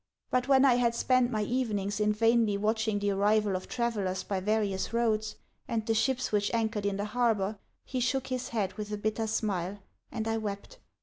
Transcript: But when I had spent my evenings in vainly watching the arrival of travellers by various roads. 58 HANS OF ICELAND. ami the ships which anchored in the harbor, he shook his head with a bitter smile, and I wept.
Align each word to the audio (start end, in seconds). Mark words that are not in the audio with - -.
But 0.31 0.47
when 0.47 0.65
I 0.65 0.77
had 0.77 0.95
spent 0.95 1.29
my 1.29 1.43
evenings 1.43 1.99
in 1.99 2.11
vainly 2.11 2.57
watching 2.57 2.97
the 2.97 3.11
arrival 3.11 3.55
of 3.55 3.67
travellers 3.67 4.23
by 4.23 4.39
various 4.39 4.93
roads. 4.93 5.33
58 5.35 5.37
HANS 5.37 5.37
OF 5.37 5.45
ICELAND. 5.45 5.75
ami 5.75 5.85
the 5.85 5.93
ships 5.93 6.31
which 6.31 6.53
anchored 6.55 6.85
in 6.87 6.97
the 6.97 7.05
harbor, 7.05 7.59
he 7.85 7.99
shook 7.99 8.25
his 8.25 8.49
head 8.49 8.73
with 8.79 8.91
a 8.91 8.97
bitter 8.97 9.27
smile, 9.27 9.77
and 10.11 10.27
I 10.27 10.37
wept. 10.37 10.79